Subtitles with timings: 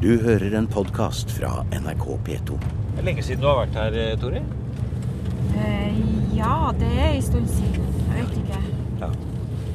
[0.00, 2.54] Du hører en podkast fra NRK P2.
[2.56, 4.38] Det er lenge siden du har vært her, eh, Tori?
[5.60, 5.96] Eh,
[6.32, 7.88] ja, det er en stund siden.
[8.08, 8.60] Jeg vet ikke.
[9.02, 9.10] Ja.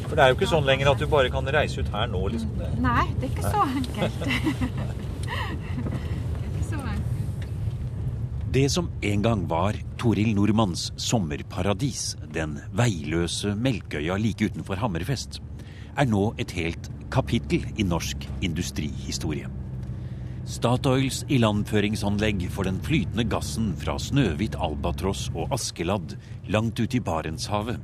[0.08, 2.22] For det er jo ikke sånn lenger at du bare kan reise ut her nå,
[2.34, 2.56] liksom.
[2.58, 2.70] Det.
[2.82, 4.18] Nei, det er ikke så enkelt.
[4.26, 5.36] det
[6.42, 7.46] er ikke så enkelt.
[8.58, 15.38] Det som en gang var Toril Nordmanns sommerparadis, den veiløse Melkøya like utenfor Hammerfest,
[15.94, 19.54] er nå et helt kapittel i norsk industrihistorie.
[20.46, 26.14] Statoils ilandføringsanlegg for den flytende gassen fra Snøhvit, Albatross og Askeladd
[26.54, 27.82] langt ute i Barentshavet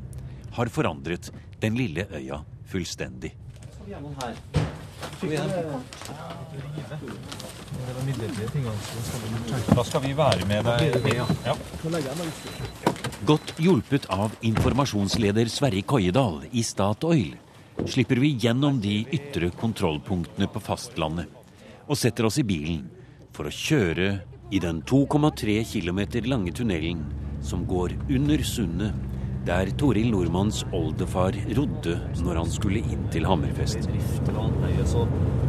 [0.53, 1.31] har forandret
[1.63, 3.33] den lille øya fullstendig.
[9.73, 11.25] Da skal vi være med deg.
[13.25, 17.33] Godt hjulpet av informasjonsleder Sverre Koiedal i Statoil
[17.89, 21.40] slipper vi gjennom de ytre kontrollpunktene på fastlandet
[21.91, 22.85] og setter oss i bilen
[23.35, 24.21] for å kjøre
[24.55, 25.99] i den 2,3 km
[26.31, 27.01] lange tunnelen
[27.43, 28.95] som går under sundet,
[29.47, 33.89] der Toril Nordmanns oldefar rodde når han skulle inn til Hammerfest.
[33.89, 35.03] Så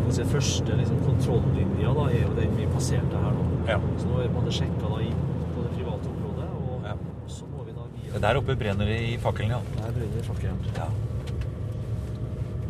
[0.08, 3.46] altså, første liksom, kontrollinja da, er jo den vi passerte her nå.
[3.68, 3.78] Ja.
[4.00, 5.22] Så nå er en sjekka da inn
[5.54, 6.96] på det private området, og Ja.
[7.28, 9.60] så må vi da via Der oppe brenner det i fakkelen, ja.
[9.78, 10.58] Der brenner fakkelen.
[10.76, 10.88] ja.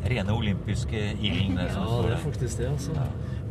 [0.03, 1.57] Rene olympiske ilden.
[1.57, 2.91] Ja, det er faktisk det, altså.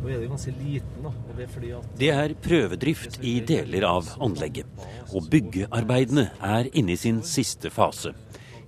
[0.02, 1.12] Nå er det ganske liten, da.
[1.14, 4.66] Og det er fordi at Det er prøvedrift i deler av anlegget,
[5.14, 8.10] og byggearbeidene er inne i sin siste fase.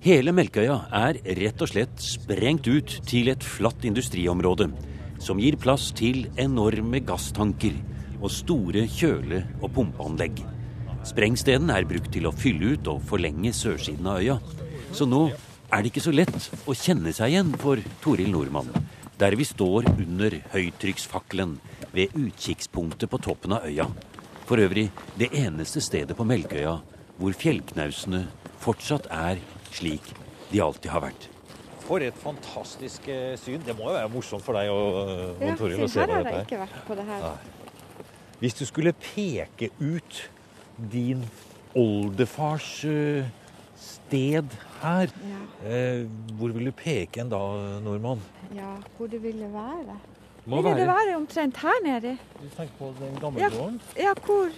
[0.04, 4.70] Hele Melkøya er rett og slett sprengt ut til et flatt industriområde,
[5.18, 7.74] som gir plass til enorme gasstanker
[8.20, 10.44] og store kjøle- og pumpeanlegg.
[11.04, 14.38] Sprengsteden er brukt til å fylle ut og forlenge sørsiden av øya,
[14.94, 15.26] så nå
[15.72, 18.70] er det ikke så lett å kjenne seg igjen for Toril Nordmann
[19.24, 21.54] der vi står under høytrykksfakkelen
[21.94, 23.86] ved utkikkspunktet på toppen av øya.
[24.44, 26.74] For øvrig det eneste stedet på Melkøya
[27.16, 28.26] hvor fjellknausene
[28.60, 29.40] fortsatt er
[29.72, 30.10] slik
[30.50, 31.28] de alltid har vært.
[31.86, 33.62] For et fantastisk eh, syn.
[33.64, 35.00] Det må jo være morsomt for deg og,
[35.38, 36.44] og Toril å se her på har dette jeg her.
[36.44, 37.24] ikke vært på det her.
[37.24, 38.12] Nei.
[38.42, 40.20] Hvis du skulle peke ut
[40.92, 41.24] din
[41.80, 43.32] oldefars eh,
[43.84, 46.06] sted her, Ja, eh,
[46.38, 47.38] hvor vil du peke en da,
[47.84, 48.20] nordmann?
[48.56, 49.96] ja, hvor det ville være.
[50.46, 52.18] Må Ville det være være omtrent her nede?
[52.42, 53.48] Du tenker på den gamle Ja.
[53.48, 53.78] gården?
[53.96, 54.50] Ja, hvor,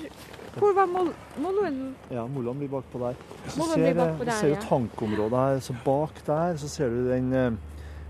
[0.58, 1.94] hvor var mol moloen?
[2.10, 3.14] Ja, Moland blir bakpå der.
[3.46, 4.60] Så Moland ser, bakpå du der, ser ja.
[4.66, 5.60] tankområdet her.
[5.60, 7.52] Så bak der så ser du den eh,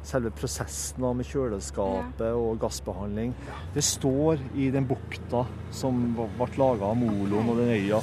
[0.02, 3.34] selve prosessen da, med kjøleskapet og gassbehandling.
[3.74, 8.00] Det står i den bukta som ble laga av moloen og den øya.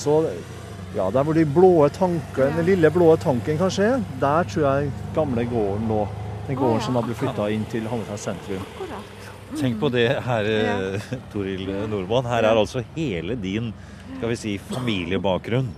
[0.00, 0.22] Så
[0.96, 2.50] ja, der hvor de blå tanken, Ja.
[2.56, 6.08] den lille blå tanken kanskje er, der tror jeg gamle gården lå.
[6.48, 6.84] Den gården gården ja.
[6.86, 8.62] som da ble flytta inn til Hammerfest sentrum.
[8.74, 9.58] Akkurat.
[9.60, 10.78] Tenk på det her, Ja.
[10.94, 11.00] eh,
[11.32, 12.24] Toril Nordmann.
[12.26, 13.72] Her er altså hele din
[14.16, 15.68] skal vi si, familiebakgrunn.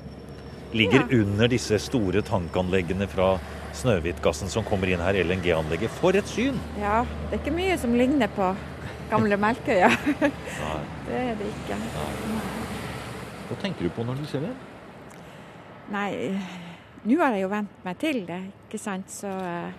[0.72, 1.16] Ligger Ja.
[1.20, 3.38] under disse store tankanleggene fra
[3.72, 5.90] Snøhvitgassen som kommer inn her, LNG-anlegget.
[5.90, 6.58] For et syn!
[6.80, 8.54] Ja, det er ikke mye som ligner på
[9.10, 9.88] gamle Melkøya.
[10.20, 10.28] Ja.
[11.08, 11.76] Det er det ikke.
[13.48, 14.52] Hva tenker du på når du ser det?
[15.92, 16.32] Nei,
[17.04, 19.10] nå har jeg jo vent meg til det, ikke sant.
[19.12, 19.74] Så eh,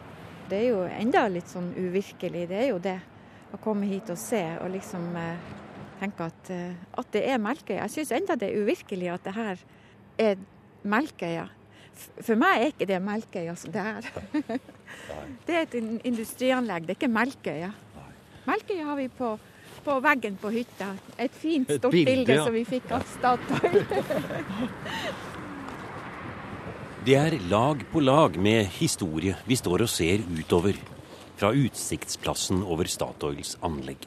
[0.52, 2.46] det er jo enda litt sånn uvirkelig.
[2.52, 3.00] Det er jo det.
[3.54, 5.50] Å komme hit og se og liksom eh,
[6.02, 7.88] tenke at, eh, at det er Melkøya.
[7.88, 9.66] Jeg syns enda det er uvirkelig at det her
[10.22, 10.46] er
[10.86, 11.48] Melkøya.
[12.20, 14.12] For meg er ikke det Melkøya som det er.
[15.48, 15.76] det er et
[16.06, 17.74] industrianlegg, det er ikke Melkøya.
[18.46, 19.36] Melkøya har vi på,
[19.86, 20.94] på veggen på hytta.
[21.18, 22.46] Et fint, Et stort bilde, bilde, ja.
[22.46, 23.86] som vi fikk av Statoil.
[27.04, 30.78] Det er lag på lag med historie vi står og ser utover
[31.36, 34.06] fra utsiktsplassen over Statoils anlegg.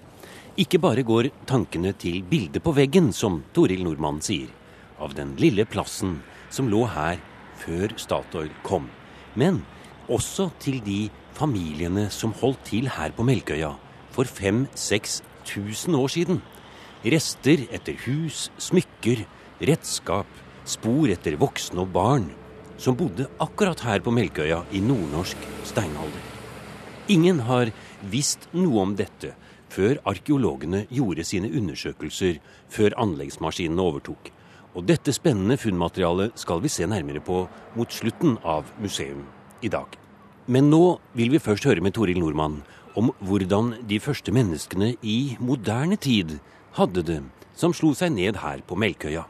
[0.57, 4.49] Ikke bare går tankene til bildet på veggen, som Toril Nordmann sier,
[4.97, 6.15] av den lille plassen
[6.49, 7.21] som lå her
[7.61, 8.89] før Statoil kom,
[9.37, 9.61] men
[10.09, 13.75] også til de familiene som holdt til her på Melkøya
[14.17, 16.41] for 5000-6000 år siden.
[17.05, 19.27] Rester etter hus, smykker,
[19.61, 22.33] redskap, spor etter voksne og barn
[22.79, 26.23] som bodde akkurat her på Melkøya i nordnorsk steinalder.
[27.13, 27.71] Ingen har
[28.11, 29.35] visst noe om dette
[29.73, 32.41] før arkeologene gjorde sine undersøkelser
[32.73, 34.33] før anleggsmaskinene overtok.
[34.77, 37.45] Og dette spennende funnmaterialet skal vi se nærmere på
[37.77, 39.25] mot slutten av museum
[39.65, 39.87] i dag.
[40.47, 42.61] Men nå vil vi først høre med Toril Nordmann
[42.97, 46.39] om hvordan de første menneskene i moderne tid
[46.77, 47.23] hadde det
[47.57, 49.25] som slo seg ned her på Melkøya.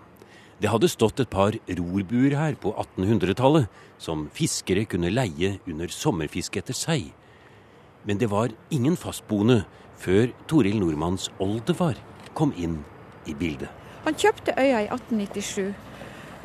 [0.57, 3.67] Det hadde stått et par rorbuer her på 1800-tallet
[4.01, 7.11] som fiskere kunne leie under sommerfiske etter sei.
[8.09, 9.65] Men det var ingen fastboende
[10.01, 12.01] før Toril Nordmanns oldefar
[12.37, 12.79] kom inn
[13.29, 13.69] i bildet.
[14.07, 15.75] Han kjøpte øya i 1897.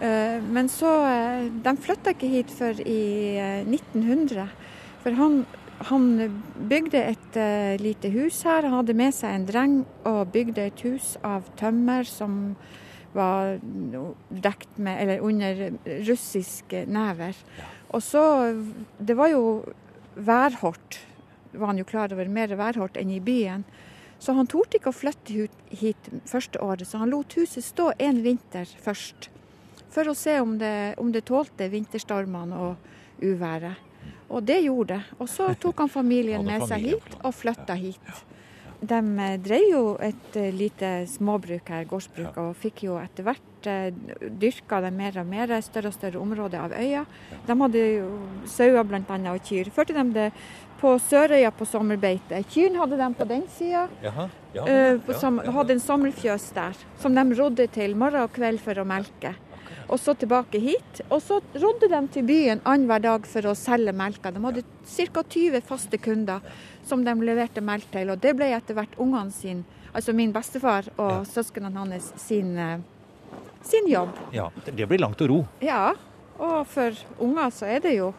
[0.01, 3.01] eh, Men så eh, De flytta ikke hit før i
[3.37, 4.47] eh, 1900.
[5.03, 5.45] For han,
[5.87, 6.07] han
[6.67, 8.67] bygde et eh, lite hus her.
[8.67, 12.57] Han hadde med seg en dreng og bygde et hus av tømmer som
[13.13, 13.59] var
[14.29, 15.61] dekt med, eller under
[16.07, 17.35] russiske never.
[17.91, 18.23] Og så
[18.97, 19.63] Det var jo
[20.15, 20.99] værhardt,
[21.51, 22.27] var han jo klar over.
[22.27, 23.63] Mer værhardt enn i byen.
[24.19, 28.21] Så han torde ikke å flytte hit, første året, så han lot huset stå en
[28.21, 29.31] vinter først.
[29.91, 33.89] For å se om det, om det tålte vinterstormene og uværet.
[34.31, 35.17] Og det gjorde det.
[35.19, 38.21] Og så tok han familien med seg hit og flytta hit.
[38.81, 38.99] De
[39.45, 43.91] drev jo et eh, lite småbruk her, gårdsbruk, og fikk jo etter hvert eh,
[44.41, 47.03] dyrka det mer og mer, større og større områder av øya.
[47.45, 48.07] De hadde jo
[48.49, 49.19] sauer bl.a.
[49.35, 49.69] og kyr.
[49.75, 50.31] Førte de det
[50.81, 52.39] på Sørøya på sommerbeite.
[52.49, 53.87] Kyrne hadde de på den sida.
[54.01, 55.51] Ja, Eh, ja, ja.
[55.55, 59.35] hadde en sommerfjøs der, som de rodde til morgen og kveld for å melke.
[59.89, 61.01] Og så tilbake hit.
[61.09, 64.31] Og så rodde de til byen annenhver dag for å selge melka.
[64.31, 64.63] De hadde
[65.13, 65.23] ca.
[65.23, 66.41] 20 faste kunder
[66.85, 68.09] som de leverte melk til.
[68.09, 71.23] Og det ble etter hvert ungene sin, altså min bestefar og Ja.
[71.23, 72.79] søsknene hans sin, eh,
[73.61, 74.09] sin jobb.
[74.33, 75.47] Ja, det blir langt å ro.
[75.61, 75.93] Ja,
[76.39, 78.13] og for unger så er det jo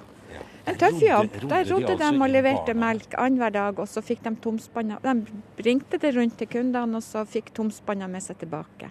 [0.67, 1.31] en tøff jobb.
[1.49, 5.01] Der rodde de altså og leverte melk annenhver dag, og så fikk de tomspanna.
[5.03, 5.27] De
[5.57, 8.91] bringte det rundt til kundene, og så fikk tomspanna med seg tilbake.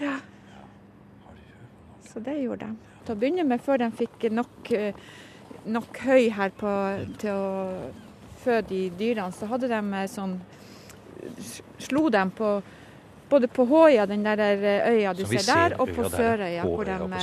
[0.00, 0.18] Ja.
[2.14, 2.92] Så det gjorde de.
[3.04, 4.94] Til å begynne med, før de fikk nok, eh,
[5.66, 6.74] nok høy her på,
[7.18, 7.48] til å
[8.44, 10.38] føde de dyrene, så hadde de eh, sånn
[11.80, 12.48] Slo dem på
[13.30, 16.18] både på Håøya, den der eh, øya du ser, ser der, og på øya der.
[16.18, 17.22] Sørøya, hvor de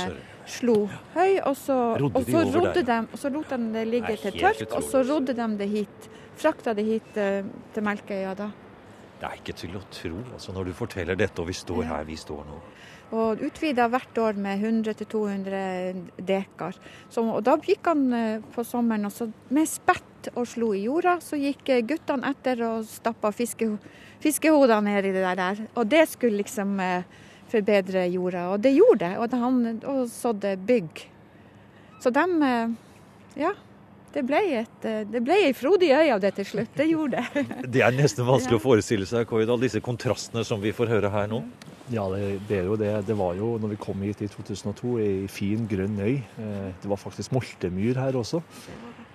[0.50, 0.74] slo
[1.14, 4.64] høy, og så, og så rodde de, og så lot de det ligge til tørk,
[4.74, 6.10] og så rodde de det hit.
[6.42, 8.50] Frakta det hit til Melkøya da.
[9.22, 12.08] Det er ikke til å tro altså når du forteller dette, og vi står her
[12.08, 12.58] vi står nå.
[13.12, 16.78] Og utvida hvert år med 100-200 dekar.
[17.12, 21.18] Så, og da gikk han eh, på sommeren og med spett og slo i jorda.
[21.20, 23.68] Så gikk eh, guttene etter og stappa fiske,
[24.24, 25.60] fiskehodene ned i det der.
[25.76, 27.04] Og det skulle liksom eh,
[27.52, 28.46] forbedre jorda.
[28.54, 29.12] Og det gjorde det.
[29.20, 31.04] Og, han, sådde bygg.
[32.00, 32.24] Så de
[33.36, 33.52] Ja.
[34.12, 36.72] Det ble, et, eh, det ble ei frodig øy av det til slutt.
[36.76, 37.44] Det gjorde det.
[37.72, 41.30] Det er nesten vanskelig å forestille seg Koidal, disse kontrastene som vi får høre her
[41.32, 41.42] nå.
[41.92, 42.92] Ja, det, det er jo det.
[43.08, 46.14] Det var jo, når vi kom hit i 2002, ei fin, grønn øy.
[46.20, 48.42] Eh, Det var faktisk moltemyr her også.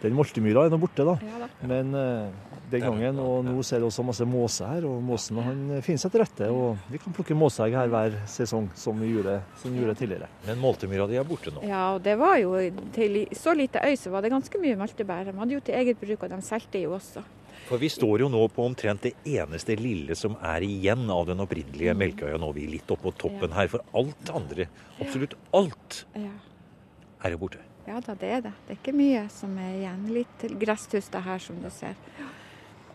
[0.01, 1.15] Den multemyra er nå borte, da.
[1.25, 1.47] Ja, da.
[1.69, 5.63] Men uh, den gangen, og nå ser det også masse måse her, og måsen han
[5.85, 6.49] finner seg til rette.
[6.53, 10.29] Og vi kan plukke måseegg her hver sesong, som vi gjorde, som vi gjorde tidligere.
[10.45, 11.63] Men multemyra di er borte nå.
[11.65, 12.53] Ja, og det var jo
[12.95, 15.31] til så lite øy så var det ganske mye multebær.
[15.31, 17.25] De hadde jo til eget bruk, og de solgte jo også.
[17.67, 21.41] For vi står jo nå på omtrent det eneste lille som er igjen av den
[21.43, 22.37] opprinnelige Melkøya.
[22.39, 24.69] Nå er vi litt oppå toppen her, for alt andre,
[25.01, 27.66] absolutt alt, er jo borte.
[27.87, 28.53] Ja da, det er det.
[28.65, 30.07] Det er ikke mye som er igjen.
[30.11, 31.95] Litt gresstuster her, som du ser.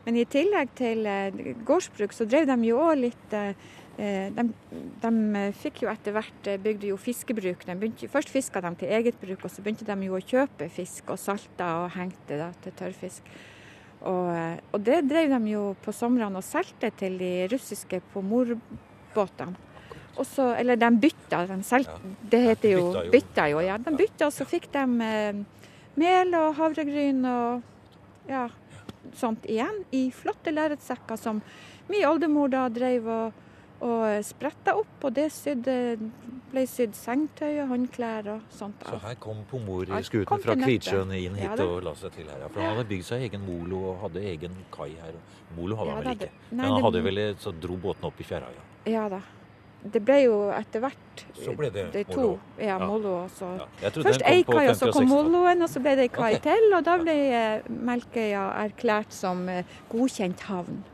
[0.04, 3.54] Men i tillegg til eh, gårdsbruk, så drev de jo òg litt eh,
[4.02, 4.44] eh, de,
[5.04, 7.64] de fikk jo etter hvert bygde jo fiskebruk.
[7.68, 10.68] De begynte, først fiska de til eget bruk, og så begynte de jo å kjøpe
[10.74, 13.34] fisk og salta og hengte da, til tørrfisk.
[14.02, 14.32] Og,
[14.74, 19.54] og det drev de jo på somrene og solgte til de russiske pomorbåtene.
[19.54, 19.71] Og
[20.28, 23.12] så, eller de bytta, de solgte, det heter jo bytta jo.
[23.14, 23.78] bytta jo, ja.
[23.80, 25.38] De bytta, og så fikk de eh,
[26.00, 27.62] mel og havregryn og
[28.28, 28.46] ja,
[29.18, 31.40] sånt igjen i flotte lerretsekker som
[31.88, 33.40] min oldemor da drev og,
[33.82, 35.74] og spretta opp, og det sydde,
[36.52, 38.84] ble sydd sengetøy og håndklær og sånt.
[38.86, 39.66] Så her kom kom
[40.44, 40.54] fra.
[40.60, 42.44] Kvitsjøen inn hit Ja og la seg til her.
[42.44, 42.48] ja.
[42.52, 45.16] For han hadde bygd seg egen molo og hadde egen kai her.
[45.56, 46.30] Molo hadde Ja han vel ikke.
[46.52, 48.68] Men han hadde vel så dro båten opp i fjæra, ja.
[48.92, 49.22] Ja da.
[49.82, 52.20] Det ble jo etter hvert Så ble det de to.
[52.20, 52.38] molo.
[52.62, 53.14] Ja, molo.
[53.24, 53.90] Og ja.
[53.90, 55.10] Først ei kai, og så kom 60-tallet.
[55.10, 56.44] moloen, og så ble det ei kai okay.
[56.44, 56.68] til.
[56.76, 60.84] Og da ble eh, Melkøya erklært som eh, godkjent havn.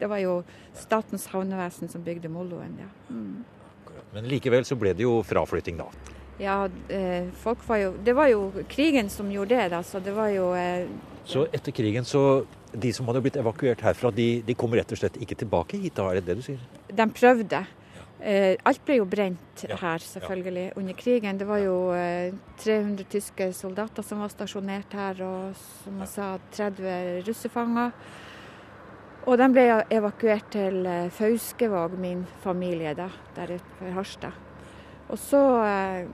[0.00, 0.40] Det var jo
[0.74, 2.88] Statens havnevesen som bygde moloen, ja.
[3.12, 3.44] Mm.
[4.12, 5.86] Men likevel så ble det jo fraflytting, da.
[6.40, 10.14] Ja, eh, folk var jo Det var jo krigen som gjorde det, da, så det
[10.16, 10.88] var jo eh,
[11.28, 14.98] Så etter krigen så De som hadde blitt evakuert herfra, de, de kom rett og
[14.98, 16.08] slett ikke tilbake hit, da?
[16.08, 16.60] Er det det du sier?
[16.88, 17.60] De prøvde.
[18.22, 21.38] Eh, alt ble jo brent Ja, her, selvfølgelig, under krigen.
[21.40, 26.28] Det var jo eh, 300 tyske soldater som var stasjonert her, og som jeg sa,
[26.54, 27.90] 30 russefanger.
[29.26, 34.38] Og de ble evakuert til eh, Fauskevåg, min familie, da, der ute ved Harstad.
[35.10, 36.06] Og så eh,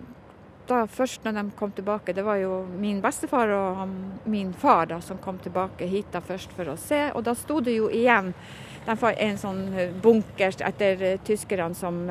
[0.68, 3.94] da først når de kom tilbake, det var jo min bestefar og han,
[4.28, 7.08] min far da, som kom tilbake hit da først for å se.
[7.14, 8.34] Og da sto det jo igjen
[8.88, 9.64] de en sånn
[10.02, 12.04] bunker etter tyskerne som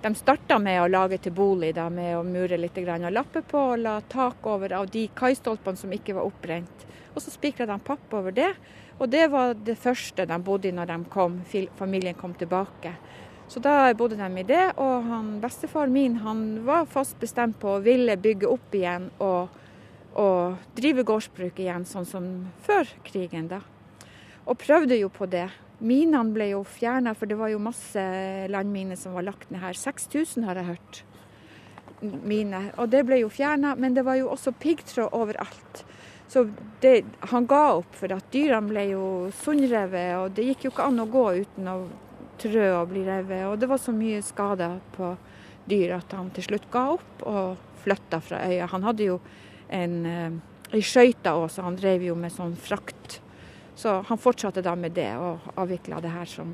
[0.00, 3.64] de starta med å lage til bolig, da, med å mure litt og lappe på
[3.72, 6.86] og la tak over av de kaistolpene som ikke var opprent.
[7.14, 8.52] Og så spikra de papp over det.
[9.00, 11.40] Og det var det første de bodde i når de kom,
[11.76, 12.94] familien kom tilbake.
[13.50, 17.72] Så da bodde de i det, og han, bestefar min han var fast bestemt på
[17.74, 19.48] å ville bygge opp igjen og,
[20.14, 22.28] og drive gårdsbruk igjen, sånn som
[22.62, 23.58] før krigen, da.
[24.46, 25.48] Og prøvde jo på det.
[25.82, 28.04] Minene ble jo fjerna, for det var jo masse
[28.52, 29.74] landminer som var lagt ned her.
[29.74, 31.00] 6000 har jeg hørt.
[32.00, 32.60] Mine.
[32.78, 35.82] Og det ble jo fjerna, men det var jo også piggtråd overalt.
[36.30, 36.44] Så
[36.84, 37.02] det,
[37.32, 39.04] han ga opp, for at dyrene ble jo
[39.42, 41.76] sundrevet, og det gikk jo ikke an å gå uten å
[42.40, 43.46] trø og bli revet.
[43.50, 45.14] Og det var så mye skader på
[45.70, 48.68] dyr at han til slutt ga opp og flytta fra øya.
[48.72, 49.18] Han hadde jo
[49.68, 50.30] en, eh,
[50.74, 53.20] ei skøyte òg, så han drev jo med sånn frakt
[53.80, 56.52] så han fortsatte da med det, og avvikla det her som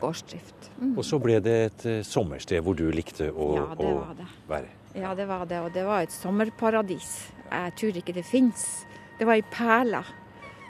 [0.00, 0.70] gårdsdrift.
[0.80, 0.96] Mm.
[0.98, 3.92] Og så ble det et uh, sommersted hvor du likte å, ja, å
[4.50, 4.72] være?
[4.98, 5.60] Ja, det var det.
[5.62, 7.12] Og det var et sommerparadis.
[7.46, 8.66] Jeg tror ikke det fins.
[9.20, 10.02] Det var ei perle.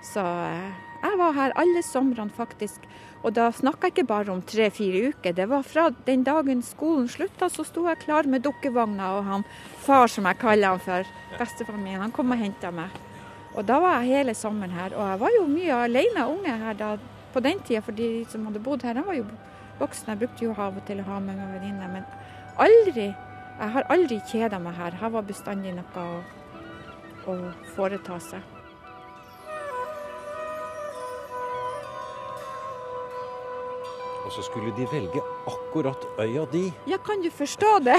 [0.05, 0.69] Så uh,
[1.01, 2.85] jeg var her alle somrene, faktisk.
[3.25, 5.33] Og da snakka jeg ikke bare om tre-fire uker.
[5.33, 9.47] Det var fra den dagen skolen slutta, så sto jeg klar med dukkevogna, og han
[9.87, 12.93] far, som jeg kaller han for, bestefaren min, han kom og henta meg.
[13.55, 14.93] Og da var jeg hele sommeren her.
[14.93, 16.95] Og jeg var jo mye alene unge her da,
[17.33, 19.27] på den tida, for de som hadde bodd her, de var jo
[19.81, 20.13] voksne.
[20.13, 21.95] Jeg brukte jo av og til å ha med meg venninner.
[21.97, 22.05] Men
[22.61, 23.09] aldri,
[23.55, 24.99] jeg har aldri kjeda meg her.
[25.01, 26.21] Her var bestandig noe å,
[27.31, 27.39] å
[27.73, 28.54] foreta seg.
[34.25, 36.65] Og så skulle de velge akkurat øya di.
[36.89, 37.99] Ja, kan du forstå det?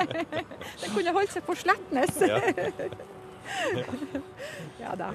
[0.80, 2.16] Den kunne holdt seg på Slettnes.
[2.24, 2.40] Ja.
[4.82, 5.10] ja da.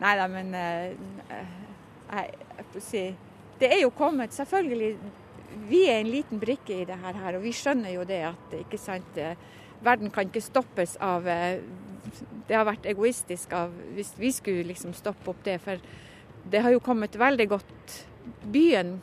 [0.00, 1.36] Nei da, men uh,
[2.08, 3.04] jeg, jeg si,
[3.60, 4.96] Det er jo kommet, selvfølgelig.
[5.68, 8.80] Vi er en liten brikke i det her, og vi skjønner jo det at ikke
[8.80, 9.38] sant, eh,
[9.84, 15.32] verden kan ikke stoppes av Det har vært egoistisk av hvis vi skulle liksom stoppe
[15.32, 15.56] opp det.
[15.64, 15.80] For
[16.44, 17.96] det har jo kommet veldig godt
[18.52, 18.98] Byen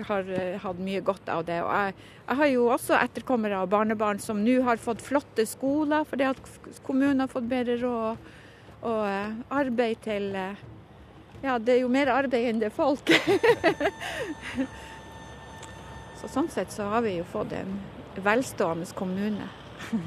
[0.00, 1.60] har uh, hatt mye godt av det.
[1.64, 1.94] Og jeg,
[2.26, 6.40] jeg har jo også etterkommere og barnebarn som nå har fått flotte skoler fordi at
[6.86, 8.30] kommunen har fått bedre råd
[8.82, 10.68] og uh, arbeid til uh,
[11.42, 13.10] Ja, det er jo mer arbeid enn det er folk.
[16.20, 17.74] så sånn sett så har vi jo fått en
[18.22, 19.50] velstående kommune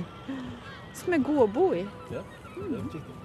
[0.96, 1.84] som er god å bo i.
[2.14, 2.24] Ja,
[2.56, 3.25] det er riktig.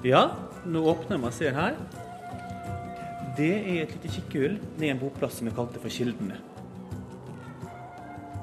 [0.00, 0.30] Ja,
[0.64, 1.74] nå åpner man ser her.
[3.36, 6.38] Det er et lite kikkehull ned en boplass som vi kalte for Kildene.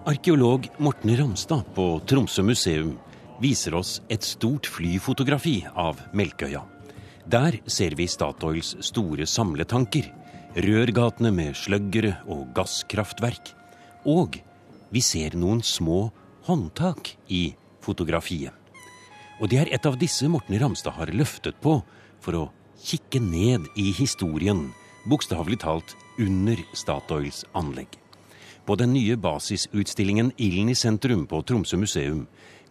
[0.07, 2.93] Arkeolog Morten Ramstad på Tromsø museum
[3.41, 6.61] viser oss et stort flyfotografi av Melkøya.
[7.27, 10.07] Der ser vi Statoils store samletanker,
[10.55, 13.51] rørgatene med sløggere og gasskraftverk.
[14.05, 14.37] Og
[14.93, 16.05] vi ser noen små
[16.47, 17.49] håndtak i
[17.83, 18.53] fotografiet.
[19.37, 21.77] Og det er et av disse Morten Ramstad har løftet på
[22.23, 22.45] for å
[22.81, 24.71] kikke ned i historien,
[25.05, 27.91] bokstavelig talt under Statoils anlegg.
[28.65, 32.25] På den nye basisutstillingen Ilden i sentrum på Tromsø museum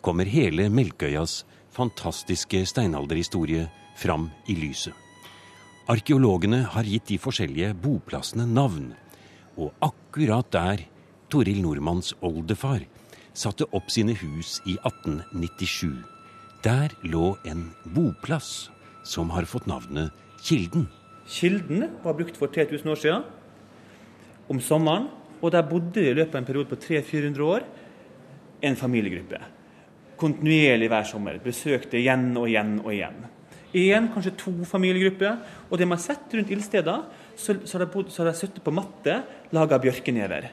[0.05, 1.45] kommer hele Melkøyas
[1.77, 4.93] fantastiske steinalderhistorie fram i lyset.
[5.87, 8.91] Arkeologene har gitt de forskjellige boplassene navn,
[9.55, 10.83] og akkurat der
[11.31, 12.83] Toril Nordmanns oldefar
[13.37, 16.16] satte opp sine hus i 1897
[16.67, 18.71] der lå en boplass
[19.07, 20.11] som har fått navnet
[20.43, 20.89] Kilden.
[21.27, 23.23] Kilden var brukt for 3000 år siden,
[24.51, 25.09] om sommeren.
[25.45, 27.65] Og der bodde i løpet av en periode på 300-400 år
[28.65, 29.41] en familiegruppe.
[30.17, 31.37] Kontinuerlig hver sommer.
[31.45, 33.19] Besøkte igjen og igjen og igjen.
[33.77, 35.37] Én, kanskje to familiegrupper.
[35.69, 37.05] Og det man har sett rundt ildsteder,
[37.37, 39.19] så, så, har de, sittet på matte
[39.55, 40.49] laga bjørkenever.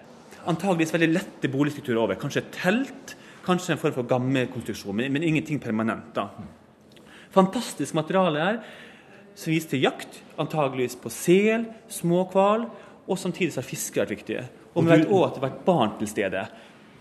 [0.51, 2.19] Antageligvis veldig lette boligstrukturer over.
[2.19, 6.13] Kanskje telt Kanskje en form for gammelkonstruksjon, men, men ingenting permanent.
[6.15, 6.29] da.
[7.33, 8.59] Fantastisk materiale her,
[9.35, 12.67] som viser til jakt, antageligvis på sel, småhval,
[13.03, 14.43] og samtidig så har fisker vært viktige.
[14.73, 16.45] Og vi vet òg at det har vært barn til stede.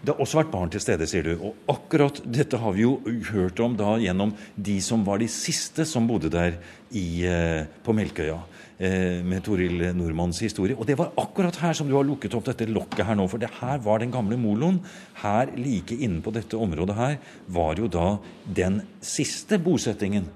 [0.02, 1.32] Det har også vært barn til stede, sier du.
[1.46, 2.96] Og akkurat dette har vi jo
[3.30, 6.56] hørt om da gjennom de som var de siste som bodde der
[6.90, 8.40] i, eh, på Melkøya.
[8.80, 10.74] Eh, med Toril Nordmanns historie.
[10.74, 13.26] Og det var akkurat her som du har lukket opp dette lokket her nå.
[13.28, 14.80] For det her var den gamle moloen.
[15.20, 17.18] Her like inne på dette området her
[17.52, 20.30] var jo da den siste bosettingen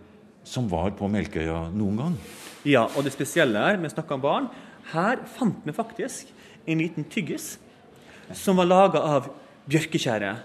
[0.47, 2.19] som var på Melkøya noen gang.
[2.69, 4.47] Ja, og det spesielle er, vi snakker om barn,
[4.93, 6.31] her fant vi faktisk
[6.67, 7.57] en liten tyggis
[8.35, 9.31] som var laga av
[9.71, 10.37] bjørketjære.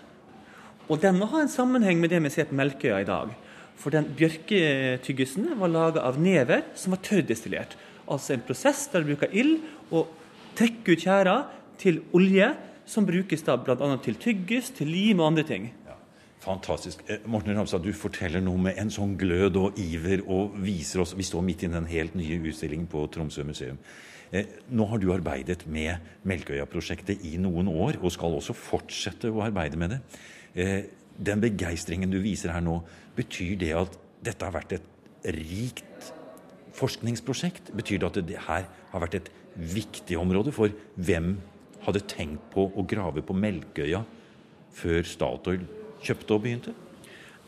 [0.89, 3.35] Og den må ha en sammenheng med det vi ser på Melkøya i dag.
[3.79, 7.77] For den bjørketyggisen var laga av never som var tørrdestillert.
[8.11, 9.59] Altså en prosess der du bruker ild
[9.91, 10.11] og
[10.57, 11.37] trekker ut tjæra
[11.81, 12.51] til olje,
[12.85, 13.87] som brukes da bl.a.
[14.03, 15.69] til tyggis, til lim og andre ting.
[16.41, 17.03] Fantastisk.
[17.07, 21.13] Eh, Morten Ramstad, du forteller noe med en sånn glød og iver og viser oss
[21.13, 23.77] Vi står midt i den helt nye utstillingen på Tromsø museum.
[24.33, 29.43] Eh, nå har du arbeidet med Melkøya-prosjektet i noen år, og skal også fortsette å
[29.45, 30.01] arbeide med det.
[30.55, 30.81] Eh,
[31.21, 32.79] den begeistringen du viser her nå,
[33.21, 36.11] betyr det at dette har vært et rikt
[36.77, 37.73] forskningsprosjekt?
[37.77, 41.35] Betyr det at det her har vært et viktig område for hvem
[41.85, 44.03] hadde tenkt på å grave på Melkøya
[44.75, 45.67] før Statoil
[46.01, 46.73] kjøpte og begynte?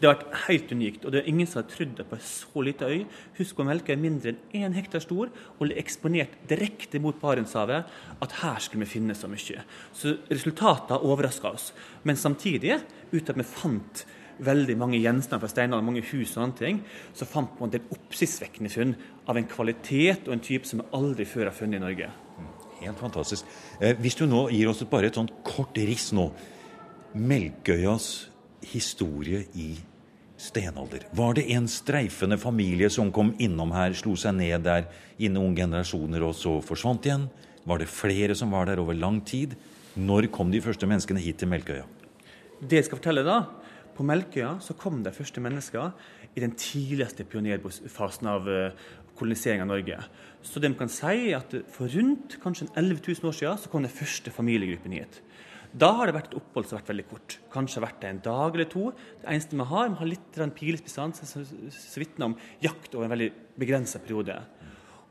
[0.04, 2.24] Det har vært helt unikt, og det er ingen som har trodd det på en
[2.28, 3.04] så liten øy.
[3.38, 7.88] Husk å melke er mindre enn én hektar stor og er eksponert direkte mot Barentshavet,
[8.20, 9.64] at her skulle vi finne så mye.
[9.96, 11.70] Så resultatet overraska oss.
[12.04, 12.82] Men samtidig,
[13.14, 14.04] uten at vi fant
[14.46, 16.82] veldig mange gjenstander fra steinalderen, mange hus og andre ting,
[17.16, 18.96] så fant man en oppsiktsvekkende funn
[19.30, 22.10] av en kvalitet og en type som vi aldri før har funnet i Norge.
[22.84, 23.48] Helt fantastisk.
[23.80, 26.30] Eh, hvis du nå gir oss bare et sånt kort riss nå.
[27.14, 28.28] Melkøyas
[28.74, 29.76] historie i
[30.44, 31.06] stenalder.
[31.16, 34.88] Var det en streifende familie som kom innom her, slo seg ned der
[35.22, 37.28] i noen generasjoner og så forsvant igjen?
[37.64, 39.56] Var det flere som var der over lang tid?
[39.96, 41.86] Når kom de første menneskene hit til Melkøya?
[42.60, 43.44] Det jeg skal fortelle da,
[43.94, 45.92] På Melkøya så kom de første mennesker
[46.34, 48.86] i den tidligste pionerfasen av eh,
[49.18, 50.00] kolonisering av Norge.
[50.44, 53.70] Så det man kan si er at For rundt kanskje 11 000 år siden så
[53.70, 55.22] kom den første familiegruppen hit.
[55.74, 57.38] Da har det vært et opphold som har vært veldig kort.
[57.54, 58.92] Kanskje har vært det en dag eller to.
[59.22, 61.46] Det eneste vi har, vi har litt pilespissans som
[61.98, 64.36] vitner om jakt over en veldig begrensa periode.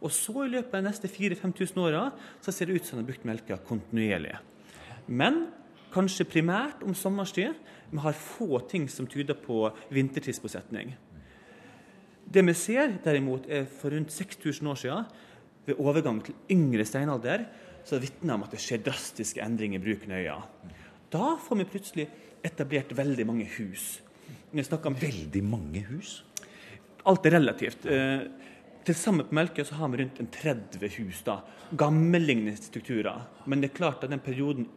[0.02, 2.04] Og så i løpet av de neste 4000-5000 åra
[2.42, 4.36] så ser det ut som de har brukt melka kontinuerlig.
[5.06, 5.44] Men
[5.94, 7.58] kanskje primært om sommerstid.
[7.92, 10.94] Vi har få ting som tyder på vintertidsbosetning.
[12.32, 15.10] Det vi ser, derimot, er for rundt 6000 år siden,
[15.66, 17.44] ved overgang til yngre steinalder,
[17.84, 20.38] så vitner om at det skjer drastiske endringer i bruken av øya.
[21.12, 22.08] Da får vi plutselig
[22.42, 24.00] etablert veldig mange hus.
[24.52, 26.22] Veldig mange hus?
[27.08, 27.86] Alt er relativt.
[27.86, 28.24] Eh,
[28.86, 31.22] til sammen på Melkøya så har vi rundt en 30 hus.
[31.22, 31.40] da,
[31.76, 33.26] Gammellignende strukturer.
[33.46, 34.68] Men det er klart at den perioden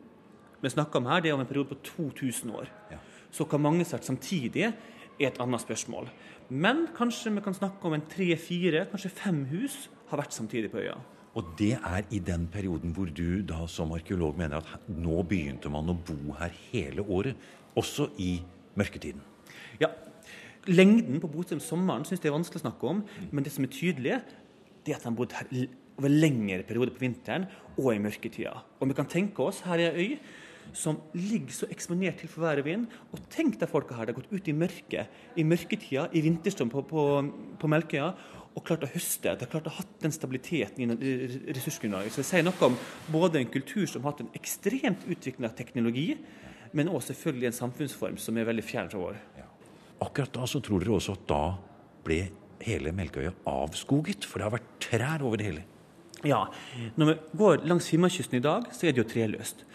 [0.65, 2.69] vi snakker om her, det er om en periode på 2000 år.
[2.91, 2.99] Ja.
[3.31, 4.71] Så hva mange sagt samtidig,
[5.15, 6.09] er et annet spørsmål.
[6.49, 10.81] Men kanskje vi kan snakke om en tre-fire, kanskje fem hus har vært samtidig på
[10.83, 10.97] øya.
[11.35, 15.71] Og det er i den perioden hvor du da som arkeolog mener at nå begynte
[15.71, 17.35] man å bo her hele året,
[17.75, 18.37] også i
[18.79, 19.23] mørketiden?
[19.81, 19.91] Ja.
[20.65, 23.67] Lengden på bostedet om sommeren syns jeg er vanskelig å snakke om, men det som
[23.67, 24.21] er tydelig,
[24.85, 25.67] det er at han bodde her
[25.99, 28.55] over lengre perioder på vinteren og i mørketida.
[28.79, 30.17] Og vi kan tenke oss her er ei øy
[30.73, 32.87] som ligger så eksponert til for vær og vind.
[33.11, 34.07] Og tenk deg folka her.
[34.07, 37.05] De har gått ut i mørket, i mørketida, i vinterstrøm på, på,
[37.61, 38.09] på Melkøya
[38.55, 39.33] og klart å høste.
[39.35, 41.17] De har klart å ha den stabiliteten i
[41.57, 42.15] ressursgrunnlaget.
[42.15, 42.77] Så det sier noe om
[43.11, 46.13] både en kultur som har hatt en ekstremt utvikla teknologi,
[46.75, 49.19] men også selvfølgelig en samfunnsform som er veldig fjern fra vår.
[49.39, 49.49] Ja.
[50.05, 51.43] Akkurat da så tror dere også at da
[52.07, 52.21] ble
[52.63, 54.27] hele Melkøya avskoget?
[54.27, 55.65] For det har vært trær over det hele?
[56.25, 56.45] Ja.
[56.95, 59.65] Når vi går langs Finnmarkskysten i dag, så er det jo treløst.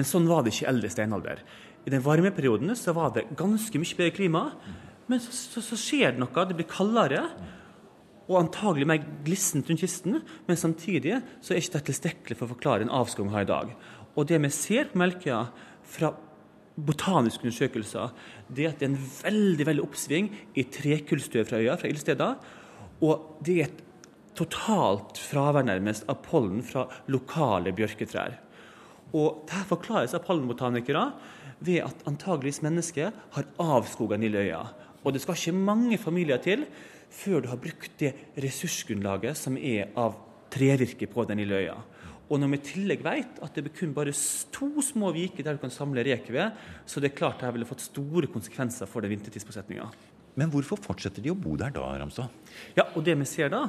[0.00, 1.40] Men sånn var det ikke i eldre steinalder.
[1.84, 4.46] I den varme perioden så var det ganske mye bedre klima.
[5.12, 6.44] Men så, så, så skjer det noe.
[6.48, 7.26] Det blir kaldere
[8.30, 12.54] og antagelig mer glissent rundt kysten, men samtidig så er ikke det tilstrekkelig for å
[12.54, 13.76] forklare en avskoging vi har i dag.
[14.16, 15.42] Og det vi ser på Melkøya
[15.90, 16.14] fra
[16.80, 18.16] botaniske undersøkelser,
[18.48, 22.52] det er at det er en veldig veldig oppsving i trekullstøv fra øya, fra ildsteder.
[23.04, 23.82] Og det er et
[24.38, 28.38] totalt fravær nærmest av pollen fra lokale bjørketrær.
[29.10, 31.04] Og Dette forklares av palmbotanikere
[31.60, 34.62] ved at antageligvis mennesket har avskoga den lille øya.
[35.04, 36.66] Og det skal ikke mange familier til
[37.10, 40.18] før du har brukt det ressursgrunnlaget som er av
[40.52, 41.78] trevirke på den lille øya.
[42.30, 44.14] Og når vi i tillegg vet at det er kun bare
[44.54, 46.54] to små viker der du kan samle rekeved,
[46.86, 49.88] så det er klart det ville fått store konsekvenser for den vintertidsbosetninga.
[50.38, 52.30] Men hvorfor fortsetter de å bo der da, Ramstad?
[52.78, 53.64] Ja, og det vi ser da,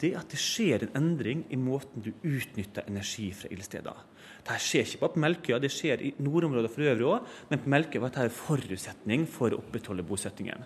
[0.00, 4.00] det er at det skjer en endring i måten du utnytter energi fra ildsteder.
[4.40, 7.72] Dette skjer ikke bare på Melkøya, det skjer i nordområdet for øvrig òg, men på
[7.74, 10.64] Melkøya var dette en forutsetning for å opprettholde bosettingen.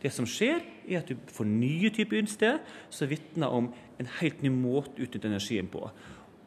[0.00, 3.68] Det som skjer, er at du får nye typer utested som vitner om
[4.00, 5.84] en helt ny måte å utnytte energien på.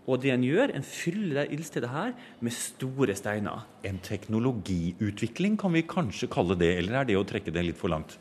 [0.04, 2.12] Og det en gjør, en fyller det ildstedet her
[2.44, 3.68] med store steiner.
[3.88, 7.94] En teknologiutvikling kan vi kanskje kalle det, eller er det å trekke det litt for
[7.94, 8.18] langt?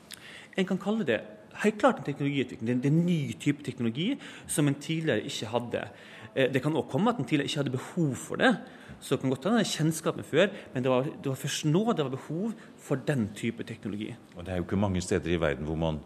[0.55, 1.23] En kan kalle det
[1.65, 2.83] helt klart en teknologiutvikling.
[2.83, 4.13] Det er en ny type teknologi
[4.47, 5.87] som en tidligere ikke hadde.
[6.35, 8.55] Eh, det kan òg komme at en tidligere ikke hadde behov for det.
[9.01, 12.05] Så det kan godt hende kjennskapen før, men det var, det var, først nå det
[12.07, 14.15] var behov for den type teknologi.
[14.37, 15.99] Og Det er jo ikke mange steder i verden hvor man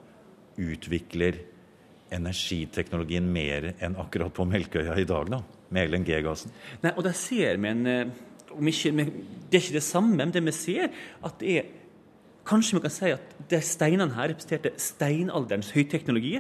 [0.56, 1.42] utvikler
[2.12, 5.42] energiteknologien mer enn akkurat på Melkøya i dag, da,
[5.74, 6.54] med LNG-gassen.
[6.84, 8.14] Nei, og der ser vi en eh,
[8.56, 8.92] ikke,
[9.50, 10.88] Det er ikke det samme, men det vi ser,
[11.24, 11.75] at det er
[12.46, 16.38] Kanskje vi kan si at de steinene her representerte steinalderens høyteknologi.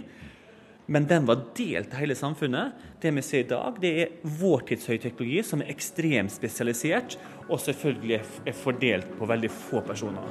[0.86, 2.76] Men den var delt til hele samfunnet.
[3.02, 7.16] Det vi ser i dag, det er vår tids høyteknologi, som er ekstremt spesialisert,
[7.50, 10.30] og selvfølgelig er fordelt på veldig få personer.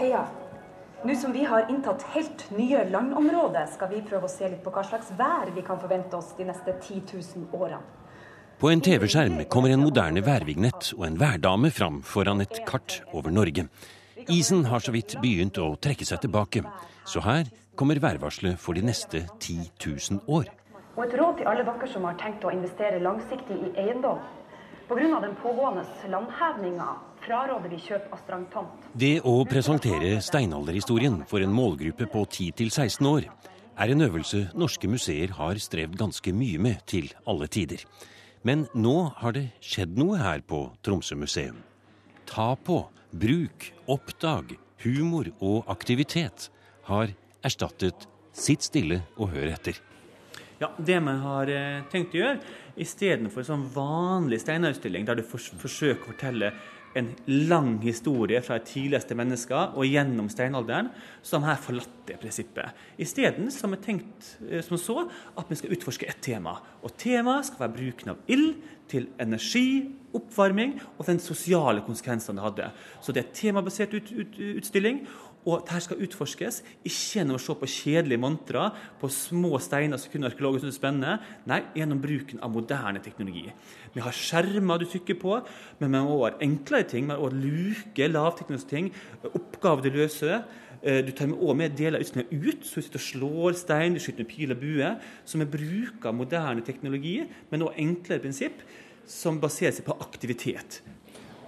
[0.00, 0.24] Heia.
[1.04, 4.72] Nå som vi har inntatt helt nye landområder, skal vi prøve å se litt på
[4.74, 7.84] hva slags vær vi kan forvente oss de neste 10 000 årene.
[8.58, 13.30] På en TV-skjerm kommer en moderne værvignett og en værdame fram foran et kart over
[13.30, 13.68] Norge.
[14.34, 16.64] Isen har så vidt begynt å trekke seg tilbake,
[17.06, 17.46] så her
[17.78, 20.50] kommer værvarselet for de neste 10 000 år.
[20.96, 24.18] Og et råd til alle dere som har tenkt å investere langsiktig i eiendom.
[24.90, 25.22] Pga.
[25.22, 26.90] den pågående landhevninga
[27.28, 28.90] fraråder vi kjøp av strandtomt.
[28.90, 33.30] Det å presentere steinalderhistorien for en målgruppe på 10-16 år
[33.78, 37.86] er en øvelse norske museer har strevd ganske mye med til alle tider.
[38.42, 41.58] Men nå har det skjedd noe her på Tromsø museum.
[42.28, 46.48] Ta på, bruk, oppdag, humor og aktivitet
[46.86, 47.12] har
[47.44, 49.80] erstattet sitt stille og hør etter.
[50.58, 52.40] Ja, Det vi har eh, tenkt å gjøre,
[52.78, 56.52] istedenfor en sånn vanlig steinarutstilling der du forsøker å fortelle
[56.98, 57.10] en
[57.48, 60.90] lang historie fra de tidligste mennesker og gjennom steinalderen,
[61.22, 62.74] som har forlatt det prinsippet.
[63.00, 66.58] Isteden har vi tenkt eh, som så at vi skal utforske ett tema.
[66.82, 68.58] Og temaet skal være bruken av ild
[68.88, 72.68] til energi, oppvarming og den sosiale konsekvensene det hadde.
[73.04, 75.02] Så det er temabasert ut, ut, utstilling.
[75.48, 78.66] Og dette skal utforskes ikke gjennom å se på kjedelige mantra
[79.00, 81.14] på små steiner som kun arkeologer synes spennende,
[81.48, 83.46] nei, gjennom bruken av moderne teknologi.
[83.94, 85.38] Vi har skjermer du trykker på,
[85.80, 87.08] men vi har enklere ting.
[87.08, 88.90] Vi har også luke, lavteknologiske ting,
[89.30, 90.42] oppgaver du løser.
[90.82, 93.96] Eh, du tar også med deler av utstillingen ut, så du sitter og slår stein,
[93.96, 94.92] du skyter med pil og bue.
[95.24, 98.62] Så vi bruker moderne teknologi, men også enklere prinsipp,
[99.08, 100.82] som baserer seg på aktivitet.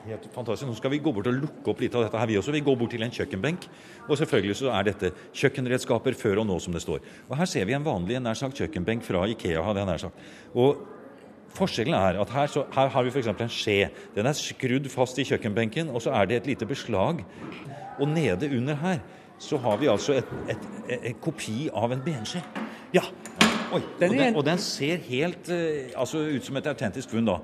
[0.06, 0.68] Helt fantastisk.
[0.70, 2.54] Nå skal vi gå bort og lukke opp litt av dette her, vi også.
[2.56, 3.66] Vi går bort til en kjøkkenbenk.
[4.06, 7.04] Og selvfølgelig så er dette kjøkkenredskaper før og nå, som det står.
[7.28, 10.24] Og her ser vi en vanlig nær sagt kjøkkenbenk fra Ikea, hadde jeg nær sagt.
[10.54, 10.88] Og
[11.50, 13.26] Forskjellen er at her, så, her har vi f.eks.
[13.32, 13.88] en skje.
[14.14, 17.24] Den er skrudd fast i kjøkkenbenken, og så er det et lite beslag.
[17.98, 19.00] Og nede under her
[19.40, 22.42] så har vi altså et, et, et, en kopi av en benskje.
[22.94, 23.02] Ja.
[23.70, 27.38] Oi, og, den, og, den, ser helt uh, altså, ut som et autentisk funn, da.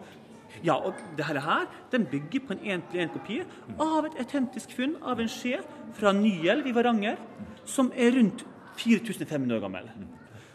[0.64, 3.40] Ja, og dette her den bygger på en én-til-én-kopi
[3.80, 5.60] av et autentisk funn av en skje
[5.98, 7.18] fra Nyelv i Varanger,
[7.64, 9.90] som er rundt 4500 år gammel.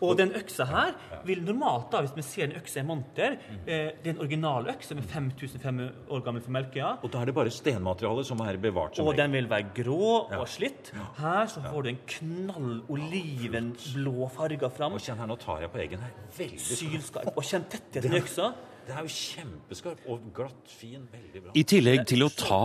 [0.01, 0.95] Og den øksa her
[1.27, 4.69] vil normalt, da, hvis vi ser en økse i monter eh, Det er en original
[4.71, 6.95] økse er 5500 år gammel for Melkøya.
[7.03, 8.97] Og da er det bare stenmaterialet som er bevart?
[8.97, 10.91] Som og den vil være grå og slitt.
[11.19, 14.97] Her så får du en knall olivenblå farge fram.
[14.97, 16.17] Og kjenn her, nå tar jeg på eggen her.
[16.37, 17.31] Veldig sylskarp.
[17.35, 18.51] Og kjenn tettheten i øksa.
[18.81, 21.51] Det er jo kjempeskarp og glatt, fin, veldig bra.
[21.53, 22.63] I tillegg til å ta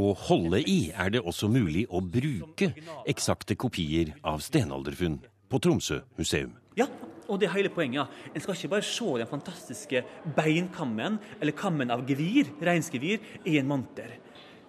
[0.00, 2.70] og holde i, er det også mulig å bruke
[3.08, 6.56] eksakte kopier av stenalderfunn på Tromsø museum.
[6.78, 6.86] Ja,
[7.28, 8.08] og det er hele poenget.
[8.32, 10.04] En skal ikke bare se den fantastiske
[10.36, 14.14] beinkammen eller kammen av gevir, reinsgevir, i en monter.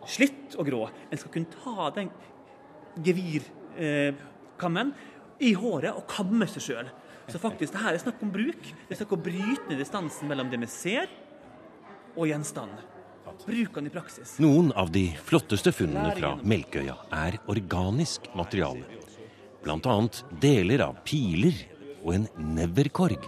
[0.10, 0.82] Slitt og grå.
[1.12, 2.12] En skal kunne ta den
[3.06, 4.94] gevirkammen
[5.40, 6.92] i håret og kamme seg sjøl.
[7.30, 8.60] Så faktisk, det her er snakk om bruk.
[8.60, 11.12] Det er snakk om å bryte ned distansen mellom det vi ser,
[12.18, 12.74] og gjenstand.
[13.46, 14.34] Bruk den i praksis.
[14.42, 18.98] Noen av de flotteste funnene fra Melkøya er organisk materiale.
[19.64, 19.96] Bl.a.
[20.42, 23.28] deler av piler og en neverkorg.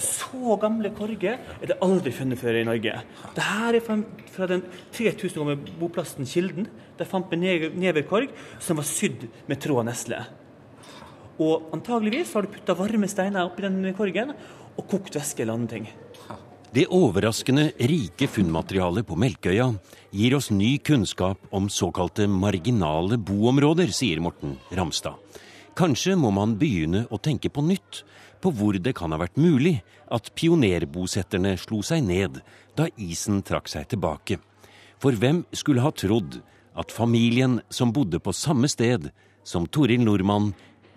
[0.00, 2.94] Så gamle korger er det aldri funnet før i Norge.
[3.36, 3.98] Dette er fra,
[4.34, 6.66] fra den 3000 år gamle boplassen Kilden.
[6.98, 7.38] Der fant vi
[7.78, 10.24] neverkorg som var sydd med tråd og nesle.
[11.42, 14.34] Og antageligvis har du putta varme steiner oppi den korgen
[14.74, 15.88] og kokt væske eller andre ting.
[16.74, 19.68] Det overraskende rike funnmaterialet på Melkøya
[20.10, 25.14] gir oss ny kunnskap om såkalte marginale boområder, sier Morten Ramstad.
[25.74, 28.04] Kanskje må man begynne å tenke på nytt,
[28.38, 29.80] på hvor det kan ha vært mulig
[30.12, 32.38] at pionerbosetterne slo seg ned
[32.78, 34.38] da isen trakk seg tilbake.
[35.02, 36.38] For hvem skulle ha trodd
[36.78, 39.10] at familien som bodde på samme sted
[39.42, 40.52] som Toril Nordmann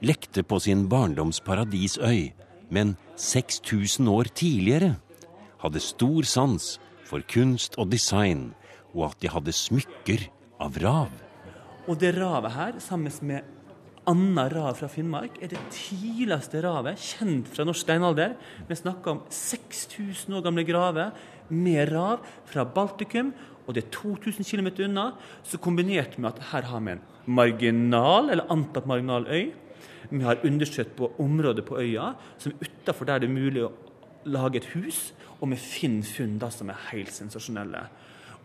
[0.05, 2.33] lekte på sin barndoms paradisøy,
[2.69, 4.93] men 6000 år tidligere
[5.63, 6.75] hadde stor sans
[7.07, 8.51] for kunst og design,
[8.93, 10.29] og at de hadde smykker
[10.61, 11.13] av rav.
[11.87, 13.56] Og det ravet her, sammen med
[14.07, 18.35] annet rav fra Finnmark, er det tidligste ravet kjent fra norsk steinalder.
[18.69, 21.13] Vi snakker om 6000 år gamle graver
[21.49, 23.33] med rav fra Baltikum,
[23.67, 25.11] og det er 2000 km unna.
[25.43, 29.51] Så kombinert med at her har vi en marginal, eller antatt marginal øy.
[30.09, 33.73] Vi har undersøkt på området på øya som er utafor der det er mulig å
[34.25, 37.87] lage et hus, og vi finner funn som er helt sensasjonelle.